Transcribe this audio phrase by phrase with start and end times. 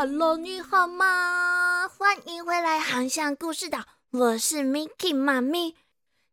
[0.00, 1.88] Hello，你好吗？
[1.88, 5.74] 欢迎回来航向故事岛，我是 Mickey 妈咪。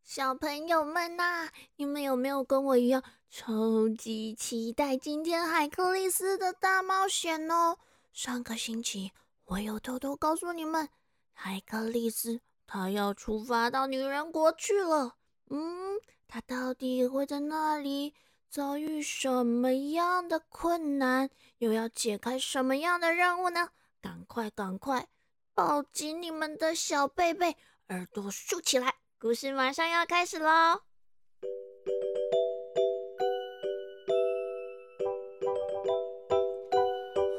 [0.03, 7.77] 小朋友们呐，你们有没有跟我一样超级期待今天海克利斯的大冒险呢？
[8.13, 9.11] 上个星期
[9.45, 10.87] 我有偷偷告诉你们，
[11.33, 15.15] 海克利斯他要出发到女人国去了。
[15.49, 18.13] 嗯，他到底会在那里？
[18.49, 23.69] 遭遇什么样的困难，又要解开什么样的任务呢？
[24.01, 25.07] 赶快，赶快，
[25.53, 27.57] 抱紧你们的小贝贝，
[27.89, 30.81] 耳朵竖起来，故事马上要开始喽！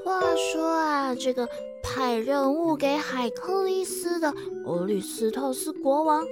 [0.04, 1.48] 话说啊，这个
[1.82, 4.34] 派任务给海克利斯的
[4.66, 6.26] 欧律斯透斯国王，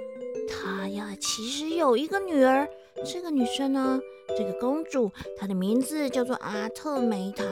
[0.47, 2.69] 他呀其实有一个女儿，
[3.03, 3.99] 这个女生呢。
[4.37, 7.43] 这个公主，她的名字叫做阿特梅塔。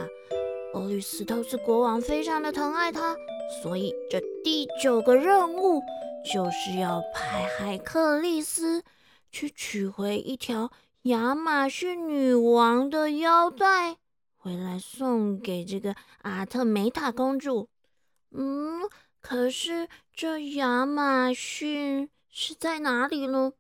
[0.74, 3.16] 欧律斯透斯国王非常的疼爱她，
[3.62, 5.82] 所以这第九个任务
[6.34, 8.84] 就是要派海克利斯
[9.32, 10.72] 去取回一条
[11.04, 13.98] 亚马逊女王的腰带，
[14.36, 17.70] 回来送给这个阿特梅塔公主。
[18.32, 18.82] 嗯，
[19.22, 23.54] 可是这亚马逊是在哪里呢？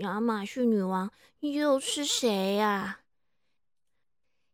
[0.00, 3.00] 亚马逊女王又是谁呀？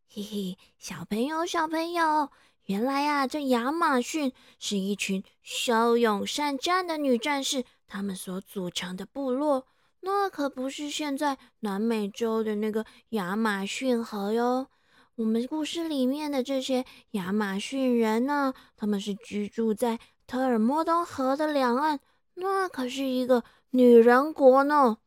[0.08, 2.30] 嘿嘿，小朋友，小朋友，
[2.66, 9.66] 原来呀，这亚马逊是一群骁勇善战的女战士，她们所组成的部落，
[10.00, 14.68] 那可不是现在南美洲的那个亚马逊河哟。
[15.16, 22.00] 我们故事里面的这些亚马逊人呢，他们是居住在特尔莫东河的两岸，
[22.34, 23.44] 那可是一个。
[23.76, 24.98] 女人国呢？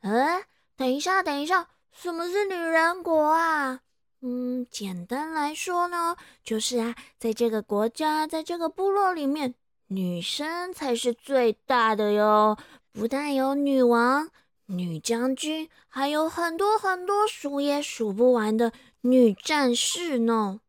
[0.00, 0.44] 哎，
[0.76, 3.80] 等一下，等一下，什么是女人国啊？
[4.20, 9.54] 嗯，简单来说呢，就是啊，在这个国家，在这个部落里面，
[9.86, 12.58] 女生才是最大的哟。
[12.92, 14.28] 不但有女王、
[14.66, 20.60] 女将军，还有很多很多数也数不完的女战士呢。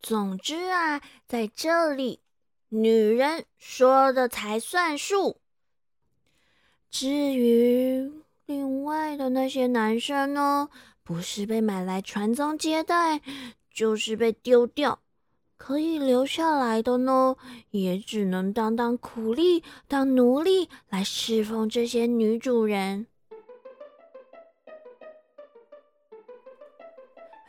[0.00, 2.22] 总之啊，在这里，
[2.70, 5.38] 女人说的才算数。
[6.90, 8.12] 至于
[8.46, 10.68] 另外的那些男生呢？
[11.02, 13.22] 不是被买来传宗接代，
[13.72, 15.00] 就是被丢掉。
[15.56, 17.36] 可以留下来的呢，
[17.70, 23.06] 也只能当当苦力、当奴隶来侍奉这些女主人。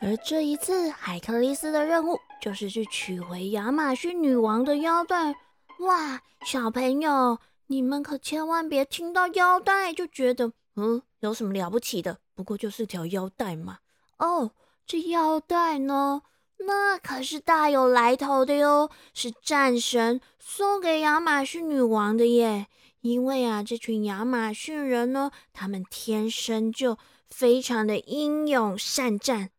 [0.02, 5.34] 而这一次，海克力斯的任务就是去取回亚马逊女王的腰带。
[5.80, 7.38] 哇，小朋友！
[7.66, 12.18] 你们可千万别听到腰带就觉得，嗯，有什么了不起的？
[12.34, 13.78] 不过就是条腰带嘛。
[14.18, 14.52] 哦，
[14.86, 16.22] 这腰带呢，
[16.66, 22.68] 那可是大有来头的哟，是战神送给亚马逊女王的耶。
[23.02, 26.96] 因为啊，这群亚马逊人呢，他们天生就
[27.28, 29.50] 非常的英勇善战，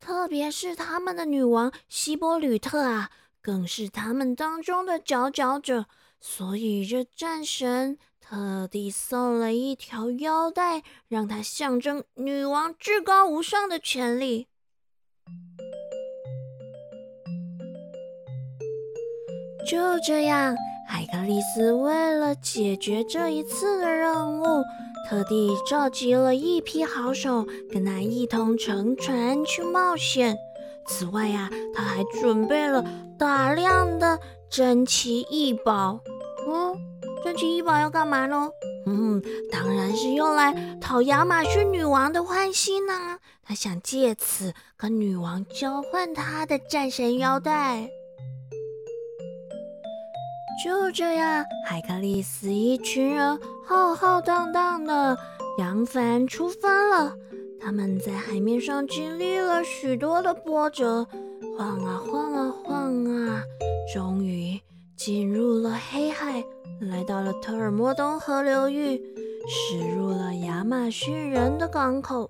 [0.00, 3.10] 特别是他们的女王希波吕特啊，
[3.42, 5.86] 更是他们当中的佼佼者。
[6.20, 14.46] 所以，这战神特地送了一条腰带，让它象征女王至高无上的权力。
[19.66, 20.56] 就这样，
[20.88, 24.44] 海格力斯为了解决这一次的任务，
[25.10, 30.38] 特地召集了一批好手，跟他一同乘船去冒险。
[30.86, 32.84] 此外呀，他还准备了
[33.18, 35.98] 大量的珍奇异宝。
[36.46, 36.78] 嗯，
[37.24, 38.48] 珍奇异宝要干嘛呢？
[38.86, 43.18] 嗯，当然是用来讨亚马逊女王的欢心呢。
[43.42, 47.90] 他想借此跟女王交换他的战神腰带。
[50.62, 55.16] 就这样，海克力斯一群人浩浩荡荡的
[55.58, 57.14] 扬帆出发了。
[57.60, 61.06] 他们在海面上经历了许多的波折，
[61.56, 63.44] 晃啊晃啊晃啊，
[63.94, 64.60] 终于。
[64.96, 66.44] 进入了黑海，
[66.80, 69.00] 来到了特尔莫东河流域，
[69.48, 72.28] 驶入了亚马逊人的港口。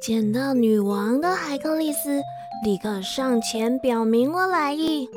[0.00, 2.22] 见到女王的海克利斯，
[2.64, 5.08] 立刻上前表明了来意。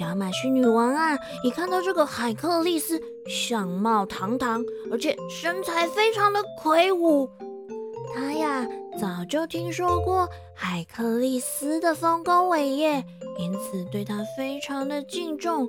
[0.00, 7.28] 亚马逊女王啊，一看到这个海克利斯，相貌堂堂，而且身材非常的魁梧，
[8.14, 8.66] 她呀。
[8.98, 13.04] 早就听说过海克利斯的丰功伟业，
[13.38, 15.66] 因此对他非常的敬重。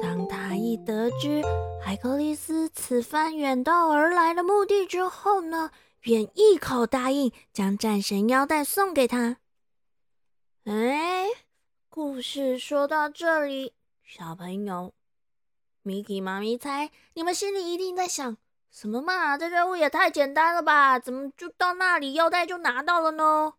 [0.00, 1.42] 当他一得知
[1.82, 9.38] 海克利斯此番远道而来的目的之后呢，便一口答应将战神腰带送给他。
[10.64, 11.26] 哎，
[12.02, 14.94] 故事说到这里，小朋友
[15.84, 18.38] ，Miki 妈咪猜，你们心里一定在想，
[18.70, 19.36] 什么嘛？
[19.36, 20.98] 这任务也太简单了吧？
[20.98, 23.52] 怎么就到那里腰带就拿到了呢？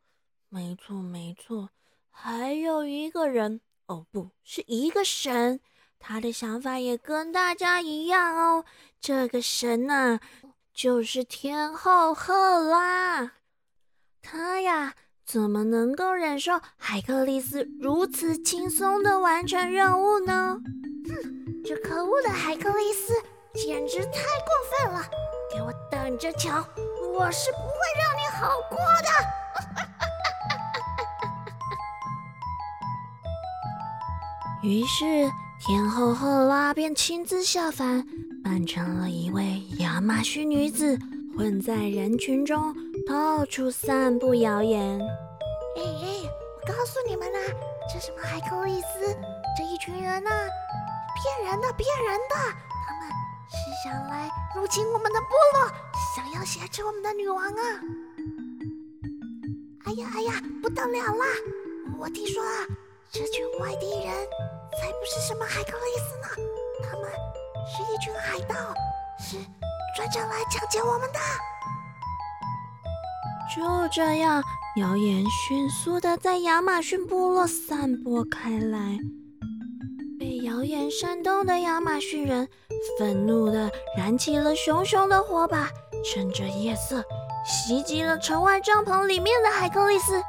[0.49, 1.69] 没错，没错，
[2.09, 5.59] 还有一个人，哦，不是一个神，
[5.99, 8.65] 他的想法也跟大家一样哦。
[8.99, 10.19] 这个神呐，
[10.73, 13.33] 就是天后赫拉，
[14.23, 14.95] 他呀。
[15.31, 20.60] 怎么能够忍受海克力斯如此轻松的完成任务呢？
[21.07, 23.13] 哼，这可恶的海克力斯
[23.54, 25.01] 简直太过分了！
[25.54, 26.68] 给我等着瞧，
[27.18, 28.78] 我是不会让你好过
[34.62, 34.68] 的！
[34.68, 35.31] 于是，
[35.66, 38.06] 天后赫拉便亲自下凡，
[38.44, 41.00] 扮成了一位亚马逊女子，
[41.38, 42.75] 混在人群中。
[43.11, 44.97] 到处散布谣言。
[45.75, 46.07] 哎哎，
[46.55, 47.39] 我告诉你们啊，
[47.91, 49.13] 这什么海克力斯
[49.57, 52.35] 这一群人呐，骗人的，骗人的！
[52.87, 53.11] 他们
[53.49, 55.69] 是想来入侵我们的部落，
[56.15, 57.63] 想要挟持我们的女王啊！
[59.87, 61.25] 哎呀哎呀，不得了啦！
[61.99, 62.65] 我听说啊，
[63.11, 64.15] 这群外地人
[64.79, 66.47] 才不是什么海克力斯呢，
[66.89, 67.11] 他们
[67.67, 68.55] 是一群海盗，
[69.19, 69.35] 是
[69.97, 71.19] 专程来抢劫我们的。
[73.53, 74.42] 就这样，
[74.77, 78.98] 谣言迅速的在亚马逊部落散播开来。
[80.18, 82.48] 被谣言煽动的亚马逊人，
[82.98, 85.69] 愤怒的燃起了熊熊的火把，
[86.06, 87.03] 趁着夜色
[87.44, 90.21] 袭击了城外帐篷里面的海克力斯。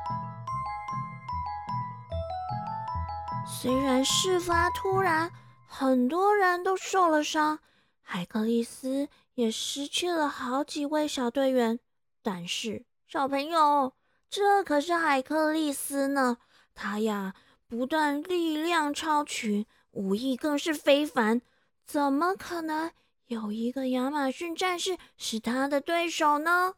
[3.46, 5.30] 虽然事发突然，
[5.68, 7.60] 很多人都受了伤，
[8.02, 11.78] 海克力斯也失去了好几位小队员，
[12.20, 12.84] 但是。
[13.12, 13.92] 小朋友，
[14.30, 16.38] 这可是海克利斯呢！
[16.74, 17.34] 他呀，
[17.68, 21.42] 不但力量超群，武艺更是非凡，
[21.86, 22.90] 怎么可能
[23.26, 26.72] 有一个亚马逊战士是他的对手呢？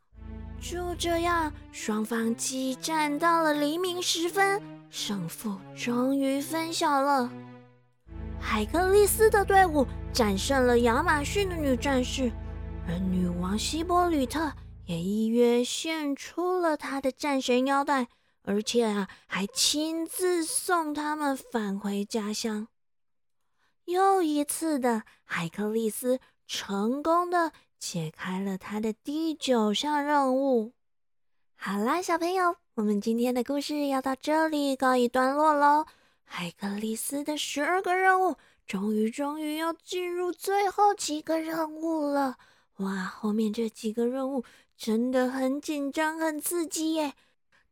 [0.61, 4.61] 就这样，双方激战到了黎明时分，
[4.91, 7.31] 胜负终于分晓了。
[8.41, 12.29] 海克力斯的队伍战胜了亚马逊的女战士，
[12.89, 14.53] 而女王希波吕特。
[14.87, 18.09] 也依约献出了他的战神腰带，
[18.43, 22.69] 而且啊，还亲自送他们返回家乡。
[23.87, 30.73] 又一次的，海克力斯成功的解开了他的第九项任务。
[31.57, 35.87] 好啦，小朋友，我们今天的故事要到这里告一段落喽。
[36.25, 42.37] 海克力斯的十二个任务，终于终于要进入最后几个任务了。
[42.79, 44.45] 哇，后面这几个任务。
[44.77, 47.15] 真的很紧张，很刺激耶！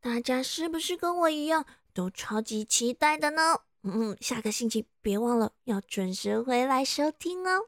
[0.01, 3.59] 大家是不是跟我一样都超级期待的呢？
[3.83, 7.67] 嗯，下个星期别忘了要准时回来收听哦。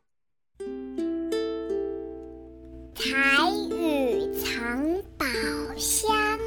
[2.94, 5.26] 彩雨藏宝
[5.76, 6.38] 箱，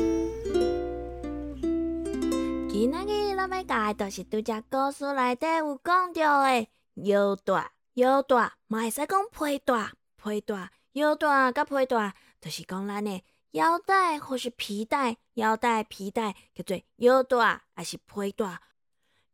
[2.70, 9.92] 今仔日咱要讲的都是拄只故事内底有讲到的腰带，腰带，嘛会使讲皮带，
[10.28, 12.16] 皮带，腰带甲皮带。
[12.40, 18.60] 就是讲咱的腰带或是皮带，腰带、皮带叫做腰带还是皮带。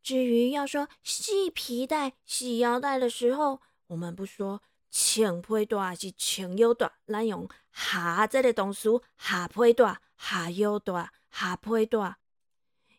[0.02, 12.16] 至于要说系皮带、系腰带的时候，我们不说穿皮带是穿腰带，咱用下这个动词下皮带、下腰带、下皮带。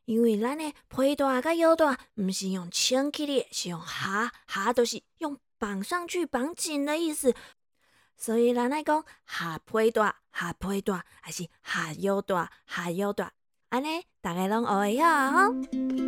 [0.06, 7.34] 因为咱的皮带甲腰带毋是用穿起的，是用下下，都是用绑上去、绑紧的意思。
[8.18, 13.32] 所以咱来讲下皮带、下皮带，还是下腰带、下腰带，
[13.70, 16.05] 安尼大家拢学会晓啊吼。